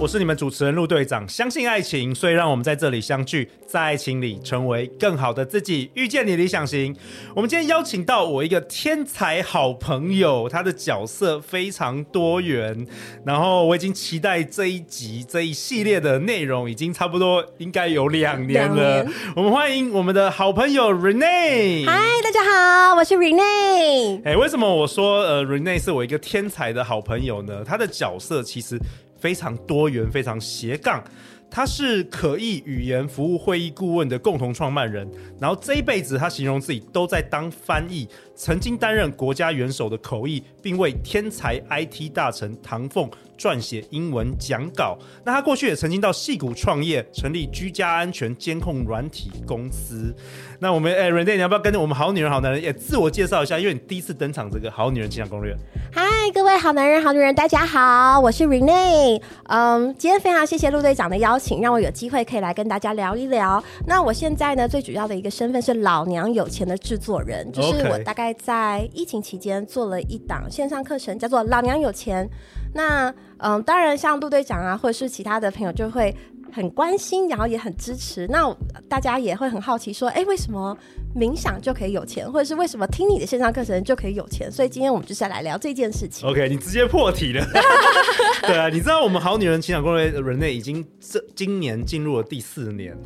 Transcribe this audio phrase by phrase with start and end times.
[0.00, 6.96] 我是你们主持人陆队长，相信爱情，所以让我们在这里相聚，在爱情里成为更好的自己，遇见你理想型。
[7.34, 12.86] 我们今天邀请到我一个天才好朋友，他的角色非常多元，
[13.26, 19.02] 然后我已经期待这一集这一系列的内容，已经差不多应该有两年了。
[19.02, 21.84] 年我们欢迎我们的好朋友 Renee。
[21.84, 24.22] 嗨，大家好，我是 Renee。
[24.24, 27.62] 哎，为什么我说呃 Renee 是我一个天才的好朋友呢？
[27.66, 28.80] 他的角色其实。
[29.20, 31.02] 非常多元，非常斜杠。
[31.52, 35.10] 他是可译语言服务会议顾问的共同创办人，
[35.40, 38.08] 然后这一辈子他形容自己都在当翻译，
[38.40, 43.06] 曾经担任国家元首的口译，并为天才 IT 大臣唐凤
[43.38, 44.96] 撰写英文讲稿。
[45.22, 50.14] 那他过去也曾经到戏谷创业，成立居家安全监控软体公司。
[50.58, 53.58] 那我们哎，Renee，你要不要跟着我们好女人好男人也自我介绍一下？
[53.58, 55.54] 因为你第一次登场这个好女人情场攻略。
[55.92, 59.20] 嗨，各位好男人好女人，大家好，我是 Renee。
[59.48, 63.62] 嗯，今天非常谢谢陆队长的邀请，让我有机会可以来跟大家聊一聊。
[63.86, 72.26] 那我现在呢，最主要的一个身份是老娘有钱的制作人，就是我大概在疫情期间做了一档线上课程，叫做《老娘有钱》。
[72.74, 76.14] 那嗯，当然像陆队长啊，或者是其他的朋友就会。
[76.52, 78.26] 很关心，然后也很支持。
[78.28, 78.54] 那
[78.88, 80.76] 大家也会很好奇，说：哎，为什么
[81.14, 84.50] 冥想就可以有钱，或者是为什么听你的线上课程就可以有钱？
[84.50, 86.28] 所以今天我们就是来聊这件事情。
[86.28, 87.44] OK，你直接破题了。
[88.42, 92.96] 对啊，你知道我们好女人情感攻略 Renee 已经这今年进入了第四年。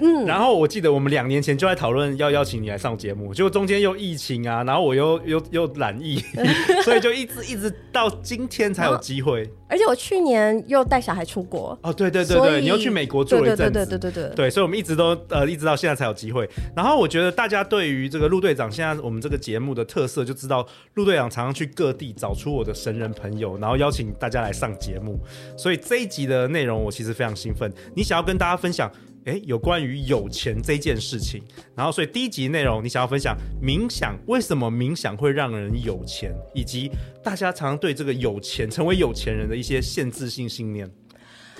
[0.00, 6.22] 嗯，然后我记得我们两年前就在讨论要邀请你来上节目，结果中间又疫情啊，然后我又又又懒疫，
[6.84, 9.48] 所以就一直一直到今天才有机会。
[9.68, 11.76] 而且我去年又带小孩出国。
[11.82, 13.72] 哦，对对对对，你又去美国住了一阵子。
[13.72, 14.36] 对对对对对对。
[14.36, 16.48] 对，所以我们一直都呃一直到现在才有机会。
[16.76, 25.18] 然后我觉得大家对于这个陆队长现在我们这个节目的特色，就知道陆队长常常去各地找出我的神人朋友，然后邀请大家来上节目。
[25.58, 27.68] 所以这一集的内容我其实非常兴奋。
[27.96, 28.88] 你想要跟大家分享？
[29.24, 31.42] 诶，有关于有钱这件事情，
[31.74, 36.90] 然后所以第一集内容你想要分享冥想，为什么冥想会让人有钱，以及
[37.22, 40.86] 大家常常对这个有钱成为有钱人的一些限制性信念。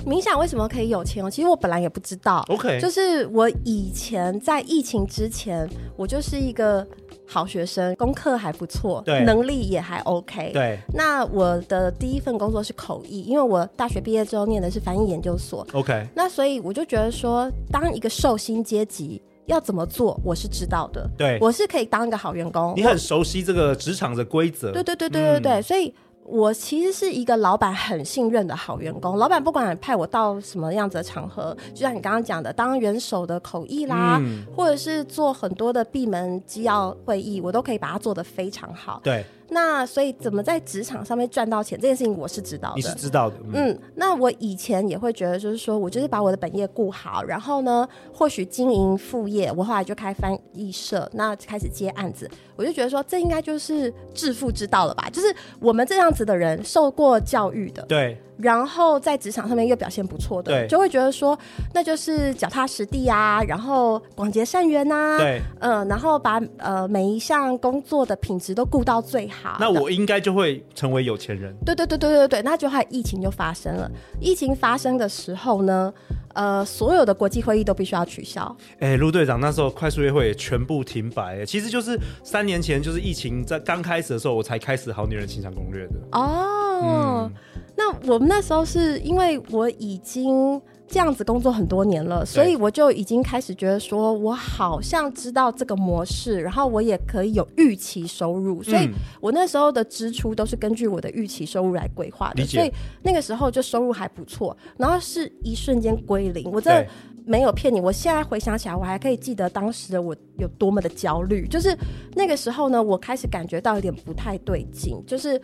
[0.06, 1.30] 冥想为什么可以有钱哦？
[1.30, 2.44] 其实我本来也不知道。
[2.48, 6.86] OK，就是我以前在疫情之前，我就是一个。
[7.26, 10.52] 好学生，功课还不错，对，能力也还 OK。
[10.52, 15.66] 对，那我的第一份工作是口译，因为我大学毕业之后念的是翻译研究所。
[15.72, 21.08] OK，那所以我就觉得说，当一个受薪阶级要怎么做，我是知道的。
[21.16, 22.74] 对，我是可以当一个好员工。
[22.76, 24.70] 你很熟悉这个职场的规则。
[24.70, 25.92] 对对对对对对，嗯、所以。
[26.24, 39.00] 我其实是一个老板很信任的好员工，老板不管派我到什么样子的场合，就像你刚刚讲的，当元首的口译啦，嗯、或者是做很多的闭门机要会议，我都可以把它做得非常好。
[39.04, 39.24] 对。
[39.48, 42.76] 那所以怎么在职场上面赚到钱这件事情，我是知道的。
[42.76, 43.78] 你是知道的，嗯，嗯。
[43.94, 49.52] 那我以前也会觉得，就是说我就是把我的本业顾好，然后呢，或许经营副业。
[49.56, 55.08] 我后来就开翻译社，那开始接案子，我就觉得说这应该就是致富之道了吧？
[55.10, 58.20] 就是我们这样子的人，受过教育的，对。
[58.36, 61.38] 然后在职场上面又表现不错的，对，就会觉得说，
[61.72, 71.54] 那就是脚踏实地啊，然后广结善缘呐，对，嗯，然后把呃每一项工作的品质都顾到最好，那我应该就会成为有钱人。
[71.64, 73.90] 对对对对对对，那就害疫情就发生了。
[74.20, 75.92] 疫情发生的时候呢，
[76.34, 78.56] 呃，所有的国际会议都必须要取消。
[78.80, 85.94] 哎，陆队长那时候快速约会也全部停摆，其实就是三年前，就是疫情在刚开始的时候，我才开始好女人情场攻略的。
[86.12, 86.73] 哦。
[86.84, 87.32] 嗯
[87.76, 98.88] 那我们那时候是因为我已经这样子工作很多年了，所以我就已经开始觉得说，我好像知道这个模式，然后我也可以有预期收入，所以
[99.20, 102.44] 我那时候的支出都是根据我的预期收入来规划的。
[102.46, 102.72] 所以
[103.02, 106.86] 那个时候就收入还不错，然后是一瞬间归零，我真的
[107.26, 111.76] 没有骗你，我现在回想起来，我还可以记得当时的我有多么的焦虑，就是
[112.14, 115.42] 那个时候呢，我开始感觉到有点不太对劲，就是。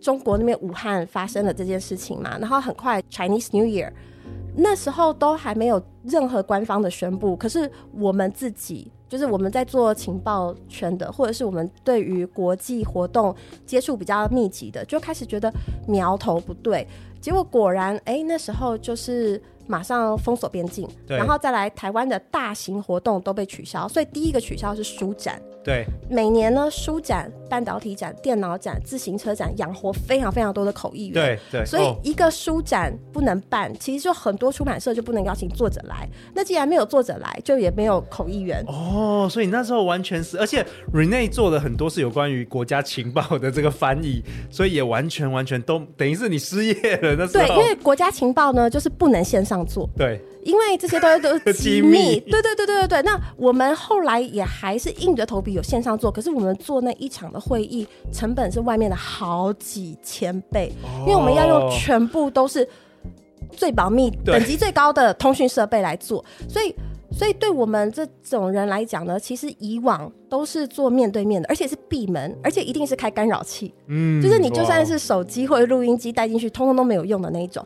[0.00, 3.90] 中国那边武汉发生了这件事情嘛，然后很快 Chinese New Year，
[4.56, 13.34] 那时候都还没有任何官方的宣布，可是我们自己就是我们在做情报圈的，或者是我们对于国际活动
[13.66, 15.52] 接触比较密集的，就开始觉得
[15.86, 16.86] 苗头不对，
[17.20, 25.40] 结果果然，哎、欸，那时候就是马上封锁边境，然后再来台湾的大型活动都被取消，所以第一个取消是书展。
[25.62, 31.12] 对，每年呢书展、半导体展、电脑展、自行车展，养活非常非常多的口译员。
[31.12, 36.08] 对对，所以一个书展不能办，其实就很多出版社就不能邀请作者来。
[36.34, 38.64] 那既然没有作者来，就也没有口译员。
[38.68, 40.64] 哦，所以那时候完全是，而且
[40.94, 47.14] Renee 做的很多是有关于国家情报的这个翻译，所以也完全完全都等于是你失业了。
[47.16, 49.86] 那时候对，因为国家情报呢，就是不能线上做。
[49.94, 50.18] 对。
[50.42, 53.02] 因为这些东西都是 机密，对对对对对对。
[53.02, 62.68] 那我们后来也还是硬着头皮有线上做，可是我们做那一场的会议成本是外面的好几千倍，因为我们要用全部都是
[63.52, 66.74] 最保密、等级最高的通讯设备来做，所以。
[67.12, 77.64] 所以，对我们这种人来讲呢，其实以往都是做面对面的，而且是闭门，而且一定是开干扰器，嗯，就是你就算是手机或者录音机带进去，通通都没有用的那一种。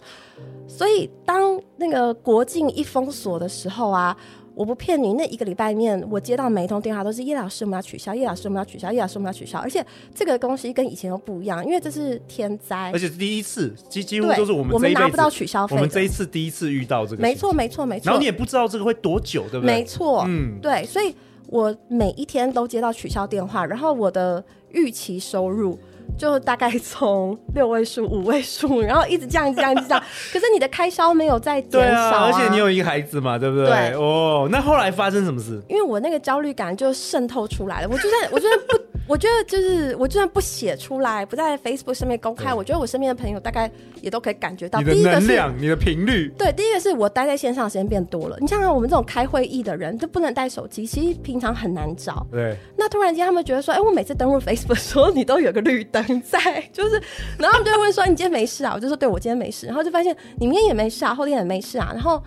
[0.67, 4.17] 所以，当那个国境一封锁的时候啊。
[4.55, 9.59] 我不骗你，那一个礼拜里面，我接到每一通电话都是叶老师，我们要取消，叶老师，我们要取消，叶老师，我们要取消。
[9.59, 9.85] 而且
[10.15, 15.75] 这个东西跟以前又不一样，因为这是天灾，而且第一次，几几乎都是我们我们拿不到取消费。
[15.75, 18.05] 我们这一次第一次遇到这个，没错，没错，没错。
[18.07, 19.75] 然后你也不知道这个会多久，对不对？
[19.75, 21.15] 没错，嗯，对，所以
[21.49, 25.79] 我每一天都接到取消电话，然后我的预期收入。
[26.17, 30.01] 就大概从六位数、五位数，然后一直降、降、降。
[30.33, 33.67] 可是你的开销没有在减少啊，啊，而且你有一个孩子嘛，对不对？
[33.67, 33.93] 对。
[33.95, 35.61] 哦，那后来发生什么事？
[35.69, 37.89] 因为我那个焦虑感就渗透出来了。
[37.89, 43.71] 我就算我就算不，我觉得就是我就算不写出来，不在 Facebook 上面公开，我觉得我身边的朋友大概
[44.01, 44.81] 也都可以感觉到。
[44.81, 46.33] 你的能量，你的频率。
[46.39, 48.37] 对，第一个是我待在线上的时间变多了。
[48.41, 52.27] 你像我们这种开会议的人，就不能带手机，其实平常很难找。
[52.31, 52.57] 对。
[52.77, 56.05] 那突然间他们觉得说，哎，我每次登录 Facebook 的时候，你都有个绿灯。
[56.23, 56.39] 在
[56.73, 57.01] 就是，
[57.39, 61.91] 然后他们就会问说：“你今天没事啊？”我就说：“对，我今天没事。”然后就发现你明天也没事啊，后天也没事啊。
[61.93, 62.23] 然后，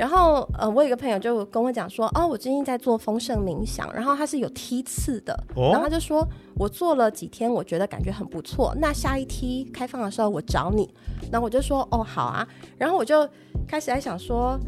[0.00, 5.34] 然后呃，我有一个朋友就跟我讲说：“哦，我最近在做丰盛冥想，然后它是有梯次的。
[5.54, 6.26] 哦”然后他就说
[6.56, 8.74] ：“我做了几天，我觉得感觉很不错。
[8.80, 10.88] 那下一梯开放的时候，我找你。”
[11.30, 12.48] 然后我就说：“哦，好啊。”
[12.78, 13.28] 然后我就
[13.68, 14.58] 开始在想说：“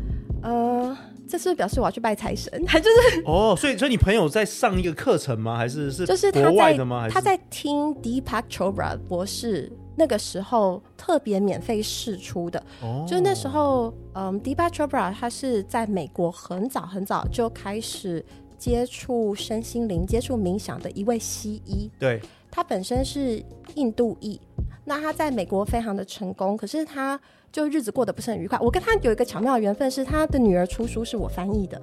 [0.45, 0.95] 呃。”
[1.29, 2.63] 这是不是表示我要去拜财神？
[2.67, 5.57] 他 就是哦，所以所以你朋友在上一个课程吗？
[5.57, 7.09] 还是是就是国外的吗？
[7.09, 12.63] 他在听 Deepak Chopra 博士那个时候特别免费试出的。
[12.83, 18.25] 哦，就那时候，嗯，Deepak Chopra 他是在美国很早很早就开始
[18.59, 21.91] 接触身心灵、接触冥想的一位西医。
[21.99, 23.43] 对，他本身是
[23.75, 24.41] 印度裔，
[24.85, 27.21] 那他在美国非常的成功，可是他。
[27.53, 28.59] 就日子过得不是很愉快。
[28.63, 31.79] 我跟他有一个巧妙的缘分，是他的女儿出书是我翻译的，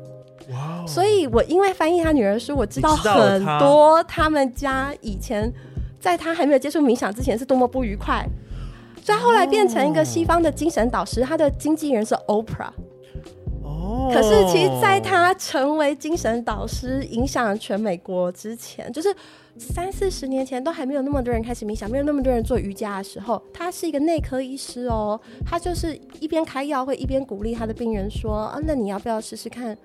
[0.50, 0.84] 哇！
[0.88, 5.54] 所以我因为翻译他女儿书，我知道很多他们家以前
[6.00, 8.26] 在他还没有接触冥想之前是多么不愉快。
[9.04, 12.72] 所以后来变成一个西方的精神导师，他的经纪人是 Oprah。
[13.64, 19.16] 哦，可是其实在他成为精神导师、影响全美国之前，就是。
[19.60, 25.20] 三四十年前都还没有那么多人开始冥想，没有那么多人做瑜伽的时候，他是一个内科医师哦。
[25.46, 29.78] 他就是一边开药会一边鼓励他的病人说：“啊，那你要不要试试看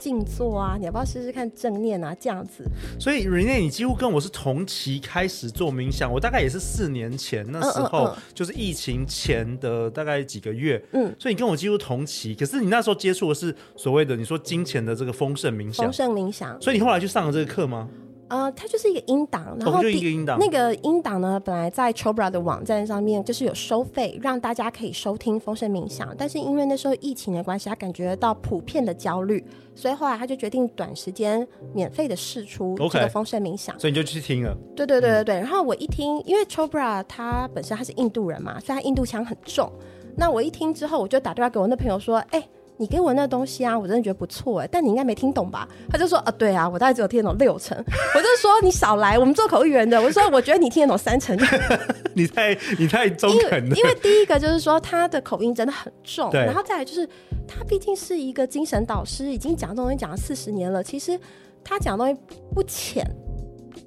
[0.00, 0.76] 静坐啊？
[0.76, 2.14] 你要不要试试看正念啊？
[2.18, 2.64] 这样子。”
[2.98, 10.82] 所以 Renee，你几乎跟我是同期开始做冥想，我大概也是四年前那时候，嗯嗯嗯，就是疫情前的大概几个月。
[10.92, 16.60] 嗯，所以你跟我几乎同期，可是你那时候接触的是所谓的你说金钱的这个丰盛冥想，丰盛冥想。
[16.60, 17.88] 所以你后来去上了这个课吗？
[18.34, 26.12] 呃，它就是一个音档，然后那个音档呢，本来在 Chobra 的网站上面就是有收费，让大家可以收听风声冥想。
[26.18, 29.44] 但是因为那时候疫情的关系，他感觉到普遍的焦虑，
[29.76, 33.76] 所以后来他就决定短时间免费的试出这个风声冥想。
[33.76, 34.52] Okay, 所以你就去听了。
[34.74, 35.36] 对对对对对。
[35.36, 39.70] 然后我一听，因为 Chobra 他本身他是印度人嘛，所以他印度腔很重。
[40.16, 42.48] 那我一听之后，我就打电话给我那朋友说，哎、欸。
[42.76, 45.68] 你给我那东西啊，我真的觉得不错哎，但你应该没听懂吧？
[45.88, 47.76] 他就说啊，对啊，我大概只有听懂六成。
[48.14, 51.38] 我就说你少来，我们做口译员的，我说我觉得你听得懂三成。
[52.14, 53.76] 你太你太中肯了。
[53.76, 57.08] 因为第一个就是说他的口音真的很重，然后再来就是
[57.46, 61.18] 他毕竟是一个精神导师，已经讲这东西讲了四十年了，其实
[61.62, 62.20] 他讲的东西
[62.52, 63.08] 不浅，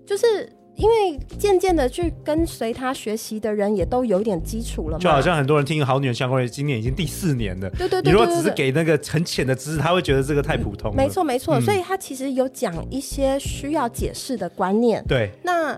[0.05, 0.49] 就是。
[0.77, 7.67] 因为渐渐的去跟随他学习的人也都有一点基础了嘛，就好像很多人听《好女人相关的》，今年已经第四年了。
[7.71, 10.95] 对对对，你如果只是给那个很浅的知识，他会觉得这个太普通了。
[10.95, 15.03] 没错没错，所以他其实有讲一些需要解释的观念。
[15.07, 15.73] 对，那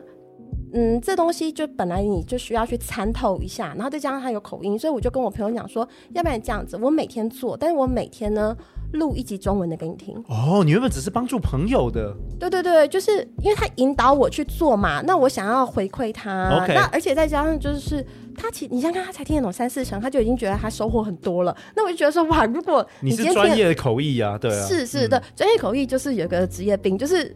[0.74, 8.54] 嗯，这东西就本来你就需要去参透一下，然后再加上他有口音，所以我就跟我朋友讲说，要不然这样子，我每天做，但是我每天呢。
[8.94, 10.16] 录一集中文的给你听。
[10.28, 18.06] 哦，你原本只是帮助朋友的，对对对，就是因为他引导我去做嘛，那我想要回馈他.那而且再加上就是
[18.36, 27.36] 他其你想看他才听得懂三四成，他就已经觉得他收获很多了，那我就觉得说哇，如果你，你是专业的口译啊，对啊，是是的，专、嗯、业口译就是有个职业病，就是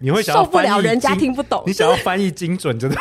[0.00, 2.96] 你会想受不了人家听不懂，你想要翻译精准，真 的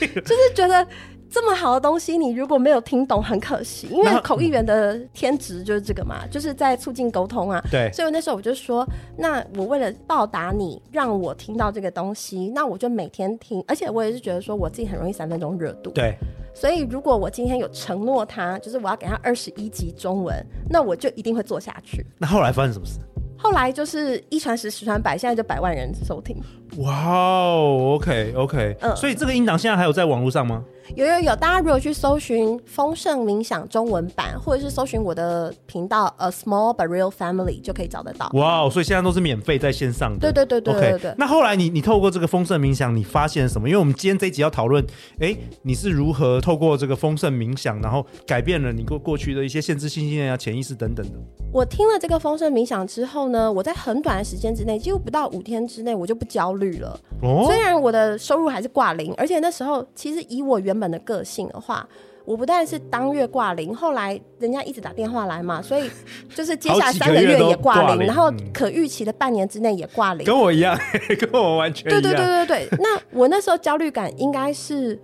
[0.00, 0.86] 就是觉得。
[1.34, 3.88] 这么好的东西，你如果没有听懂，很可惜。
[3.88, 7.60] 因为口译员的天职就是这个嘛，就是在促进沟通啊。
[7.72, 7.90] 对。
[7.92, 8.86] 所以那时候我就说，
[9.18, 13.64] 那我为了报答你，让我听到这个东西，那我就每天听。
[13.66, 15.90] 而且我也是觉得说，我自己很容易三分钟热度。
[15.90, 16.14] 对。
[16.54, 22.06] 所以如果我今天有承诺他，就是我要给他二十一集中文，那我就一定会做下去。
[22.16, 23.00] 那后来发生什么事？
[23.36, 26.36] 后来就是一传十，十传百，现在就百万人收听。
[26.76, 30.64] 哇哦，OK OK，嗯，所以这个音档现在还有在网络上吗？
[30.94, 38.30] 有有有，大家如果去搜寻“丰盛冥想”中文版，或者是搜寻我的频道 “A Small But Real Family” 就可以找得到。
[38.34, 40.18] 哇哦，所以现在都是免费在线上的。
[40.18, 41.10] 对对对对对对。
[41.10, 43.68] Okay, 那后来你你透过这个丰盛冥想，你发现什么？
[43.68, 44.84] 因为我们今天这一集要讨论，
[45.18, 51.12] 哎，你是如何透过这个丰盛冥想，然后改变了你过过去的一些限制性信念啊、潜意识等等的。
[51.50, 57.00] 我听了这个丰盛冥想之后呢，我在很短的时间之内，几乎不到五天之内，我就不焦虑了。
[57.22, 57.44] 哦。
[57.46, 61.44] 虽然我的收入还是挂零，而且那时候其实以我原本的个性。
[61.48, 61.86] 的话，
[62.24, 65.90] 我不但是当月挂零，后来人家一直打电话来嘛，所以
[66.34, 70.78] 就是接下来三个月也挂零，然后可预期的半年之内也挂零，跟我一样，
[71.20, 72.02] 跟我完全一样。
[72.02, 74.98] 对对对对对， 那我那时候焦虑感应该是，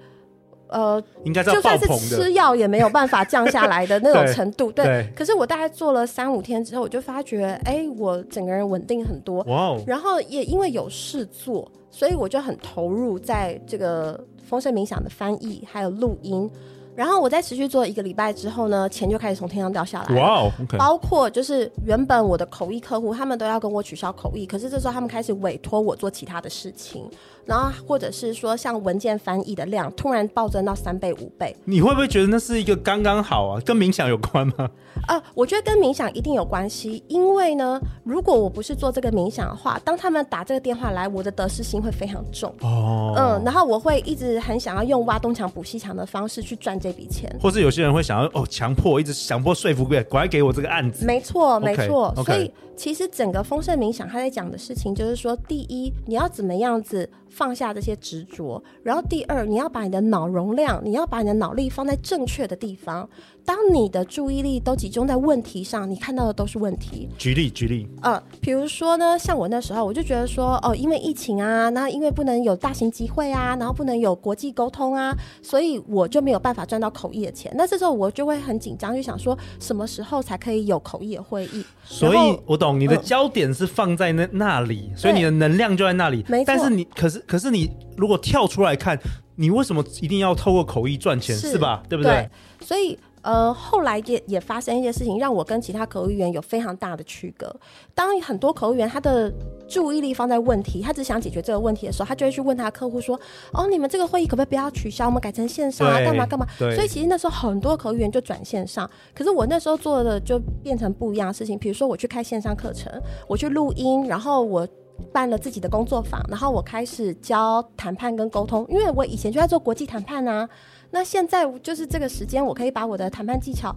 [0.69, 4.73] 呃，应该就算是吃药也没有办法降下来的那种 程度。
[4.73, 9.43] 对，对，可是我大概做了三五天之后，我就发觉，哎，我整个人稳定很多。
[9.43, 9.83] 哇哦！
[9.87, 14.19] 然后也因为有事做，所以我就很投入在这个。
[14.51, 16.51] 丰盛冥想的翻译还有录音，
[16.97, 20.21] 然后我在持续做一个礼拜之后呢，钱就开始从天上掉下来。
[20.21, 27.09] 哇.包括就是原本我的口译客户，他们都要跟我取消口译，可是这时候他们开始委托我做其他的事情。
[27.45, 33.61] 然后，或者是说，像文件翻译的量突然暴增到三倍、五倍，你会不会觉得那是一个刚刚好啊？
[33.65, 34.71] 跟冥想有关吗？
[35.09, 43.15] 呃，我觉得跟冥想一定有关系，因为呢，如果我不是做这个冥想的话，当他们打这个电话来，我的得失心会非常重哦。
[43.17, 51.05] 嗯，然后我会一直很想要用挖东墙补西墙的方式去赚这笔钱，或是有些人会想要哦，强迫一直强迫说服别人，赶快给我这个案子。
[51.07, 52.13] 没错，没错。
[52.17, 52.25] Okay, okay.
[52.25, 57.09] 所以其实整个丰盛冥想他在讲的事情就是说，第一，你要怎么样子。
[57.31, 63.09] 放下这些执着，然后第二，你要把你的脑容量，你要把你的脑力放在正确的地方。
[63.45, 67.09] 当你的注意力都集中在问题上，你看到的都是问题。
[67.19, 67.89] 举例，举例。
[68.03, 77.53] 呃，比如说呢，像我那时候，我就觉得说，哦，因为疫情啊，那因为不能有大型集会啊，然后不能有国际沟通啊，所以我就没有办法赚到口译的钱。
[77.57, 81.65] 那这时候我就会很紧张，就想说，什么时候才可以有口译的会议？
[81.85, 86.25] 所以我懂你的焦点是放在那那里，所以你的能量就在那里。
[86.29, 86.45] 没错。
[86.47, 88.99] 但是你，可是，可是你如果跳出来看，
[89.37, 91.37] 你为什么一定要透过口译赚钱？
[91.37, 91.83] 是，是吧？
[91.89, 92.13] 对不对？
[92.13, 92.67] 对。
[92.67, 92.99] 所以。
[93.23, 97.55] 呃，后来也也发生一些事情，让我跟其他口译员有非常大的区隔。
[97.95, 99.33] 当很多口译员他的
[99.69, 103.19] 注意力放在问题，他只想解决这个问题的时候，他就会去问他客户说
[103.53, 105.07] ：“哦，你们这个会议可不可以不要取消？
[105.07, 105.99] 我们改成线上啊？
[105.99, 108.91] 干嘛干嘛？”所以其实那时候很多口译员就转线上。
[109.15, 112.91] 可是我那时候做的就变成不一样的事情，比如说我去开线上课程，
[113.29, 114.67] 我去录音，然后我
[115.13, 120.49] 办了自己的工作坊，然后我开始教谈判跟沟通，因为我以前就在做国际谈判啊。
[120.93, 123.75] 那现在就是这个时间，我可以把我的谈判技巧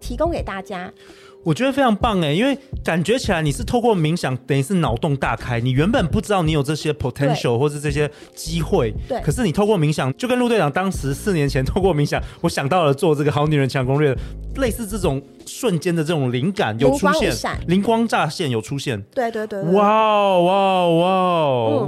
[0.00, 0.92] 提供给大家。
[1.44, 5.58] 我觉得非常棒哎，因为感觉起来你是透过冥想，等于是脑洞大开。
[5.58, 9.20] 你原本不知道你有这些 potential 或是这些机会，对。
[9.22, 14.16] 可是你透过冥想，就跟陆队长当时四年前透过冥想，我想到了做这个好女人强攻略，
[14.58, 17.34] 类似这种瞬间的这种灵感有出现，
[17.66, 19.02] 灵光乍现有出现。
[19.12, 19.72] 对对对，对。
[19.72, 21.06] 哇哇哇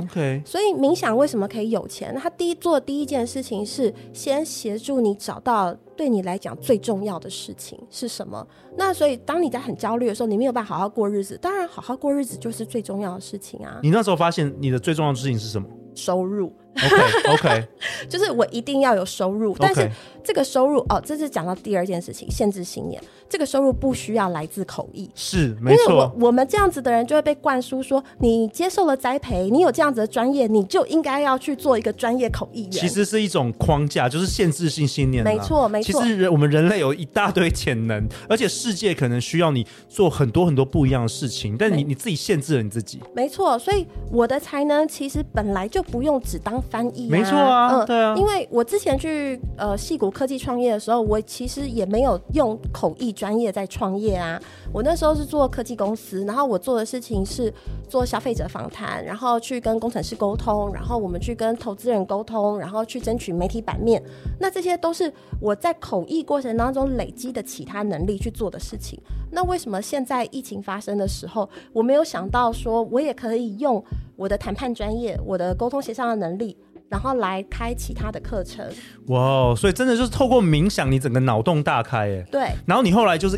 [0.01, 0.43] ！OK。
[0.45, 2.13] 所以冥想为什么可以有钱？
[2.21, 5.77] 他第一做的第一件事情是先协助你找到。
[5.97, 8.47] 对你来讲最重要的事情是什么？
[8.77, 11.39] 那所以当你在很焦虑的时候，你没有办法好好过日子。
[11.41, 13.79] 当然，好好过日子就是最重要的事情啊。
[13.83, 15.69] 你那时候发现你的最重要的事情是什么？
[15.95, 16.53] 收入。
[16.77, 17.69] OK OK，
[18.11, 19.89] 就是我一定要有收入，但是
[20.25, 23.01] 这个收入哦，这是讲到第二件事情，限制信念。
[23.35, 25.83] 这个收入不需要来自口译，是没错。
[25.83, 32.71] 因为我我们这样子的人就会被灌输说，你接受了栽培，你有这样子的专业，你就应该要去做一个专业口译员。
[32.71, 35.25] 其实是一种框架，就是限制性信念。
[35.25, 36.01] 没错没错。
[36.01, 43.01] 其实人我们人类有一大堆潜能，而且世界可能需要你做很多很多不一样的事情，但你你自己限制了你自己。
[43.17, 47.11] 没错，所以我的才能其实本来就不用只当翻译啊。
[47.11, 48.15] 没错啊，嗯，对啊。
[48.17, 54.39] 因为我之前去呃戏谷科技创业的时候，我其实也没有用口译专专业在创业啊。
[54.71, 57.51] 我那时候是做科技公司，然后我做的事情是
[57.89, 64.03] 做消费者访谈，然后去跟工程师沟通，然后我们去跟投资人沟通，然后去争取媒体版面。
[64.39, 69.01] 那这些都是我在口译过程当中累积的其他能力去做的事情。
[69.33, 73.83] 那为什么现在疫情发生的时候，我没有想到说我也可以用
[74.17, 76.55] 我的谈判专业、我的沟通协商的能力。
[76.95, 78.65] 然后来开其他的课程，
[79.09, 79.53] 哇！
[79.57, 82.49] 所以真的就是透过冥想，你整个脑洞大开，哎，对。
[82.65, 83.37] 然后你后来就是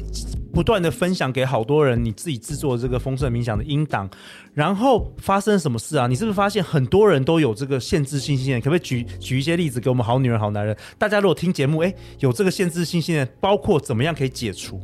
[0.52, 4.10] 不断的分享给好多人，你自己制作这个丰盛冥想的音档，
[4.52, 6.06] 然后发生什么事啊？
[6.06, 8.60] 你是不是发现很多人都有这个限制性信念？
[8.60, 10.76] 可不可以举举一些例子给我们好女人、好男人？
[10.98, 14.78] 大家如果听节目，哎，有这个限制性信念，包括怎么样可以解除？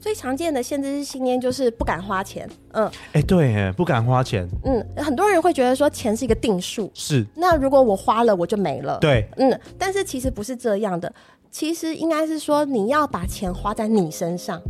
[0.00, 11.12] 最常见的限制性信念就是不敢花钱，嗯，哎、欸，对，不敢花钱，嗯，很多人会觉得说钱是一个定数，是，那如果我花了我就没了，对，嗯，但是其实不是这样的，
[11.50, 14.60] 其实应该是说你要把钱花在你身上，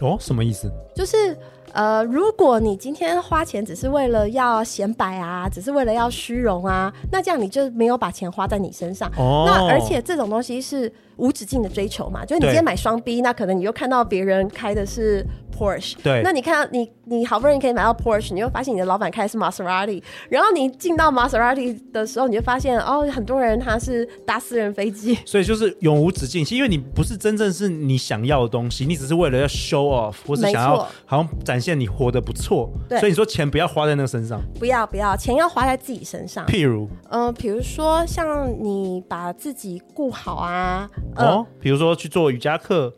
[0.00, 0.70] 哦，什么意思？
[0.94, 1.36] 就是。
[1.76, 9.12] 呃，如果你今天花钱只是为了要显摆啊，只是为了要虚荣啊，那这样你就没有把钱花在你身上。
[9.18, 9.44] 哦。
[9.46, 15.22] 那而且这种东西是无止境的追求嘛，就是你今天买双 B，那可能你又看到别人开的是
[15.54, 15.96] Porsche。
[16.02, 16.22] 对。
[16.24, 25.18] 那你看到你你好不容易可以买到 Porsche，你又发现你的老板开的是 Maserati，然后你进到 Maserati 的时候，你就发现哦，很多人他是搭私人飞机。
[25.26, 31.65] 所以就是永无止境，因为你不是真正是你想要的东西，你只是为了要 show off，或是想要好像展现。
[31.66, 36.46] 见你活得不错，对，所以你说钱不要花在那个身上，不要不要，钱要花在自己身上。
[36.46, 42.94] 譬如，嗯、呃，比如说像你把自己顾好啊，呃、哦，比如说去做瑜伽课，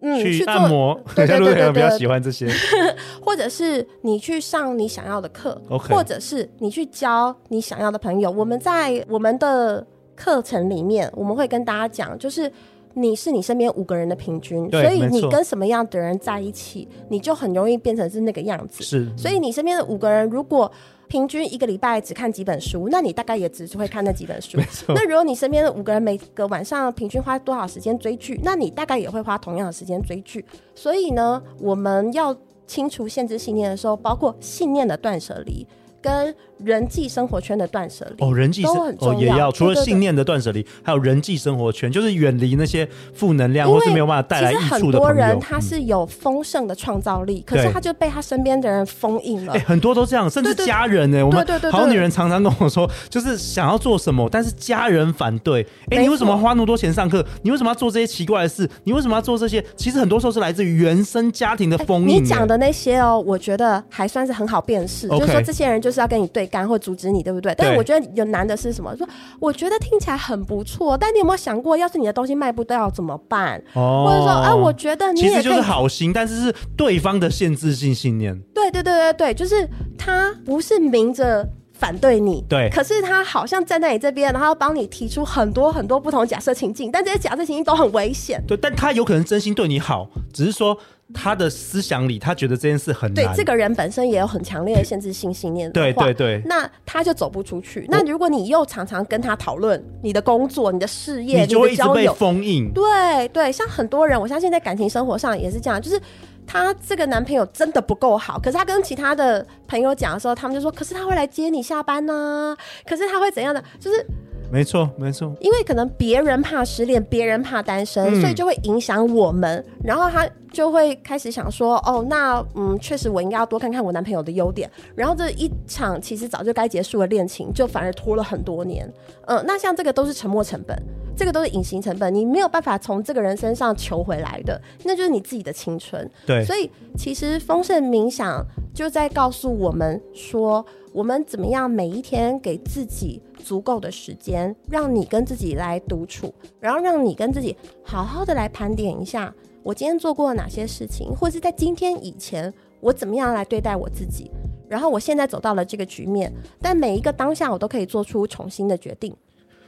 [0.00, 2.48] 嗯，去按摩，对对 对，对，对，对，比较喜欢这些，
[3.20, 8.30] 或者是你去上你想要的课，OK，或者是你去交你想要的朋友。
[8.30, 12.50] 我们在我们的课程里面，我们会跟大家讲，就是。
[12.94, 18.82] 你是你身边五个人的平均，所以你跟什么样的人在一起，你就很容易变成是那个样子。
[18.82, 20.70] 是，所以你身边的五个人，如果
[21.08, 24.58] 平均一个礼拜只看几本书，那你大概也只是会看那几本书。
[24.94, 30.44] 那如果你身边的五个人每个晚上平均花多少时间追剧，那你大概也会花同样的时间追剧。
[30.74, 32.34] 所以呢，我们要
[32.66, 35.66] 清除限制信念的时候，包括信念的断舍离。
[36.00, 44.92] 跟人际生活圈的断舍离哦，人际生活哦也要，除了信念的断舍离，还有人际生活圈，就是远离那些负能量或是没有办法带来益处的。
[44.92, 49.54] 很多人他是有丰盛的创造力，可是他就被他身边的人封印了。
[49.54, 51.24] 哎，很多都这样，甚至家人呢。
[51.24, 55.66] 我们好女人常常跟我说，就是想要做什么，但是家人反对。
[55.90, 57.24] 哎，你为什么花那么多钱上课？
[57.42, 58.68] 你为什么要做这些奇怪的事？
[58.84, 59.64] 你为什么要做这些？
[59.76, 62.22] 其实很多时候是来自于原生家庭的封印。
[62.22, 65.94] 你讲的那些哦，我觉得还算是很好辨识，就是说这些人就。
[65.94, 67.54] 是要跟你对干或阻止你，对不对？
[67.56, 68.96] 但是我觉得有难的是什么？
[68.96, 69.06] 说
[69.40, 73.62] 我觉得听起来很不错，但你有没有想过，要是你的东西卖不掉怎么办？
[73.74, 78.38] 哦，或者说，哎、啊，我觉得你也其实就是好心，但是是对方的限制性信念。
[78.54, 88.42] 对对对对对，就是他不是明着反对你，对，可是他好像站在你这边，然后帮你提出很多很多不同假设情境，但这些假设情境都很危险。
[88.46, 90.78] 对，但他有可能真心对你好，只是说。
[91.12, 93.26] 他的思想里，他觉得这件事很难。
[93.26, 95.70] 对，这个人本身也有很强烈的限制性信念。
[95.70, 96.40] 对对对。
[96.46, 97.84] 那他就走不出去。
[97.90, 102.72] 那如果你又常常跟他讨论你的工作、你的事业、你就会一直被封印。
[102.72, 106.00] 对对，像很多人，我相信在感情生活上也是这样，就是
[106.46, 114.06] 他这个男朋友真的不够好，可是他跟其他的朋友讲的时候，他们就说：“可是他会来接你下班呢、啊，可是他会怎样的？”就是。
[114.54, 119.64] 没错，没错，因为可能别人怕失恋，别人怕单身，嗯，所以就会影响我们。
[119.82, 128.88] 然后他就会开始想说：“哦，那嗯，确实我应该要多看看我男朋友的优点。”然后这一场其实早就该结束的恋情，就反而拖了很多年。
[129.26, 130.80] 嗯，那像这个都是沉默成本，
[131.16, 136.08] 这个都是隐形成本，你没有办法从这个人身上求回来的，那就是你自己的青春。
[136.24, 138.40] 对，所以其实丰盛冥想
[138.74, 143.22] 就在告诉我们说，我们怎么样每一天给自己。
[143.44, 154.30] 足够的时间，让你跟自己来独处，然后让你跟自己好好的来盘点一下，我今天做过哪些事情，或是在今天以前我怎么样来对待我自己，
[154.66, 159.14] 然后我现在走到了这个局面，但每一个当下我都可以做出重新的决定，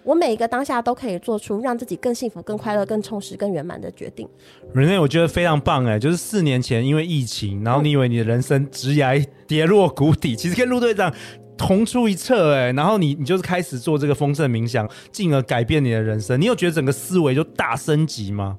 [0.06, 4.26] 我每一个当下都可以做出让自己更幸福、更快乐、更充实、更圆满的决定。
[4.72, 11.12] Renee，我觉得非常棒哎，就是四年前因为疫情，然后你以为你的人生直涯跌落谷底，其实跟陆队长。
[11.58, 16.38] 同出一辙哎，然后你你就是开始做这个丰盛冥想，进而改变你的人生。
[16.38, 18.58] 你有觉得整个思维就大升级吗？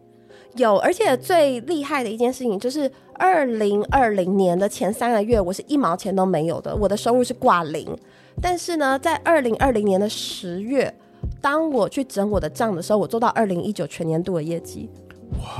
[0.55, 7.87] 有，而且最厉害的一件事情就是，二零二零年的前三个月，我是一毛钱都没有的，我的收入是挂零。
[8.41, 10.91] 但是呢，在二零二零年的十月，
[11.47, 14.89] 当我去整我的账的时候，我做到二零一九全年度的业绩。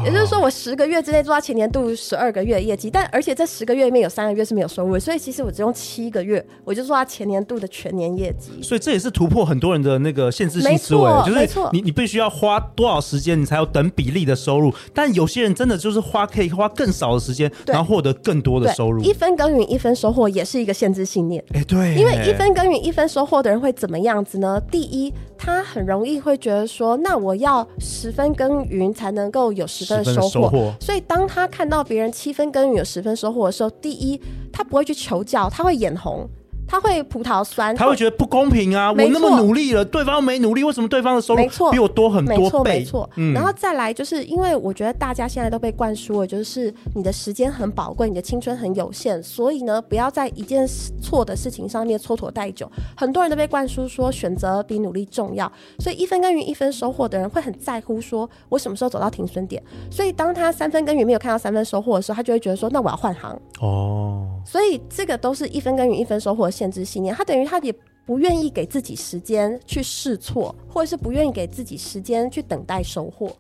[0.04, 8.62] 也就是说，我十个月之内做到前年度十二个月的业绩，但而且这十个月里面有三个月是没有收入，所以其实我只用七个月，我就做到前年度的全年业绩。
[8.62, 14.74] 所以这也是突破很多人的那个限制性思维，就是你你必须要花多少时间，你才有等比例的收入。
[14.94, 19.04] 但有些人真的就是花可以花更少的时间，然后获得更多的收入。
[19.04, 21.44] 一分耕耘一分收获也是一个限制信念。
[21.54, 24.62] 哎，对，因为一分耕耘一分收获的人会怎么样子呢？
[24.72, 30.74] 第一，他很容易会觉得说，那我要十分耕耘才能够有十分的收获。
[30.80, 34.20] 所以，当他看到别人七分耕耘有十分收获的时候，第一，
[34.52, 36.28] 他不会去求教，他会眼红。
[36.68, 38.92] 他会葡萄酸，他会觉得不公平啊！
[38.92, 42.80] 我那么努力了，对方没努力，为什么对方的收入比我多很多倍？
[42.80, 50.68] 没错，然后再来，就是因为我觉得大家现在都被灌输了，就是你的时间很宝贵，你的青春很有限，所以呢，不要在一件
[51.02, 52.70] 错的事情上面蹉跎太久。
[52.98, 55.50] 很多人都被灌输说选择比努力重要，
[55.80, 59.64] 所以一分耕耘一分收获的人会很在乎说我什么时候走到停损点。
[59.90, 64.28] 所以当他三分耕耘没有看到三分收获的时候，他就会觉得说那我要换行哦。
[64.46, 66.50] 所以这个都是一分耕耘一分收获。
[66.58, 67.72] 限制信念，他等于他也
[68.04, 73.36] 不愿意给自己时间去试错，或者是不愿意给自己时间去等待收获。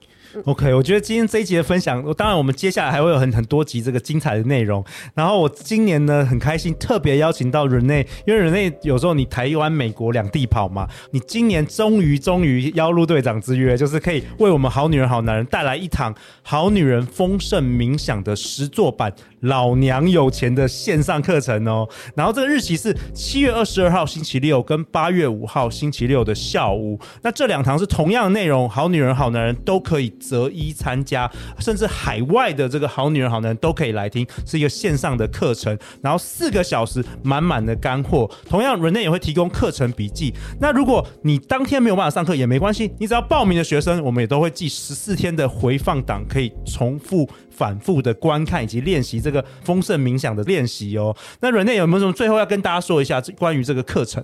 [0.46, 4.84] OK，我觉得今天这一集的分享，当然我们接下来还会有很很多集这个精彩的内容。
[5.14, 21.88] 然后我今年呢很开心，特别邀请到人类因为人类有时候你台湾、美国两地跑嘛，你今年终于终于邀陆队长之约，就是可以为我们好女人好男人带来一堂好女人丰盛冥想的实作版老娘有钱的线上课程哦。
[22.16, 27.00] 然后这个日期是七月二十二号星期六跟八月五号星期六的下午。
[27.28, 30.08] 那这两堂是同样的内容，好女人好男人都可以。
[30.18, 38.30] 择一参加，甚至海外的这个好女人、好男人都可以来听，是一个线上的课程，然后四个小时满满的干货。
[38.48, 40.34] 同样，Renee 也会提供课程笔记。
[40.62, 51.16] 那如果你当天没有办法上课也没关系，你只要报名的学生，我们也都会寄十四天的回放档，可以重复、反复的观看以及练习这个丰盛冥想的练习哦。
[51.42, 54.24] 那 Renee 有没有什么最后要跟大家说一下关于这个课程？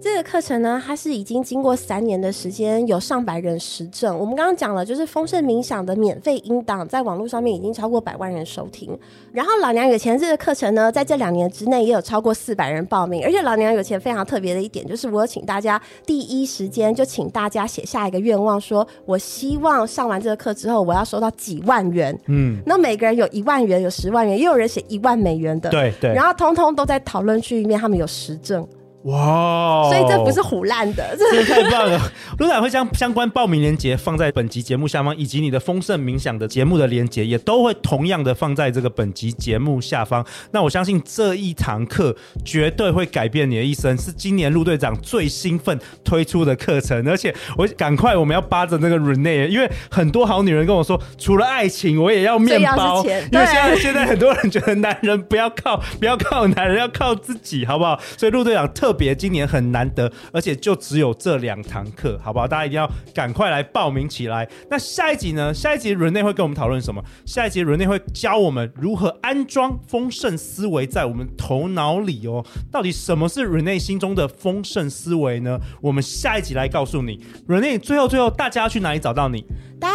[0.00, 4.16] 这个课程呢，它是已经经过三年的时间，有上百人实证。
[4.16, 8.96] 我们刚刚讲了，就是丰盛冥想的免费音档，在网络上面已经超过百万人收听。
[9.32, 13.24] 然后老娘有钱这个课程呢，在这两年之内也有超过四百人报名。
[13.24, 22.16] 而且老娘有钱非常特别的一点，就是我有请大家第一时间就请大家写下一个愿望，说我希望上完这个课之后，我要收到几万元。
[22.28, 25.68] 嗯，那每个人有一万元，有十万元，也有人写一万美元的。
[25.70, 26.14] 对对。
[26.14, 28.64] 然后通通都在讨论区里面，他们有实证。
[29.08, 31.98] 哇，所以这不是唬烂的，这太棒了！
[32.38, 40.22] 陆队长会将相关报名链接放在本集节目下方，以及你的丰盛冥想的节目的链接也都会同样的放在这个本集节目下方。
[40.50, 57.98] 那我相信这一堂课绝对会改变你的一生，是今年陆队长最兴奋推出的课程，而且我赶快我们要扒着那个 Renee，因为很多好女人跟我说，除了爱情，我也要面包， 因为现在现在很多人觉得男人不要靠不要靠男人，要靠自己，好不好？
[58.18, 58.97] 所以陆队长特。
[58.98, 62.48] 别今年很难得，而且就只有这两堂课，好不好？
[62.48, 64.46] 大家一定要赶快来报名起来。
[64.68, 65.54] 那下一集呢？
[65.54, 67.02] 下一集 Rene 会跟我们讨论什么？
[67.24, 72.44] 下一集 Rene 会教我们如何安装丰盛思维在我们头脑里哦。
[72.72, 75.60] 到底什么是 Rene 心中的丰盛思维呢？
[75.80, 77.20] 我们下一集来告诉你。
[77.46, 79.44] Rene 最后最后，大家要去哪里找到你？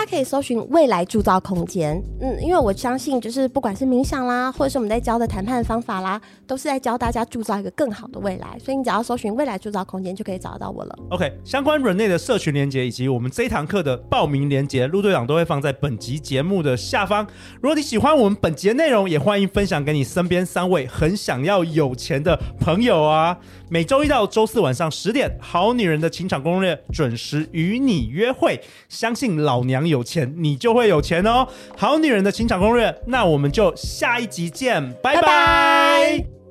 [0.06, 8.58] 可以搜寻未来铸造空间，嗯，因为我相信，就是不管是冥想啦，或者是我们在教的谈判方法啦，都是在教大家铸造一个更好的未来。
[8.60, 10.96] 所以你只要搜寻未来铸造空间，就可以找到我了。
[11.10, 17.26] OK，相关软内的社群连接以及我们这堂课的报名连接，陆队长都会放在本集节目的下方。
[17.62, 23.38] 如果你喜欢我们本集的内容，也欢迎分享给你身边三位很想要有钱的朋友啊。
[23.70, 28.62] 每周一到周四晚上十点，好女人的情场攻略准时与你约会。
[28.88, 31.48] 相信老娘有钱，你就会有钱哦。
[31.78, 36.43] 好女人的情场攻略，那我们就下一集见，拜拜。